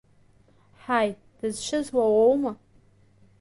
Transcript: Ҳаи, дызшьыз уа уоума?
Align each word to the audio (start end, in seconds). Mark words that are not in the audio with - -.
Ҳаи, 0.83 1.09
дызшьыз 1.37 1.87
уа 1.95 2.05
уоума? 2.15 2.51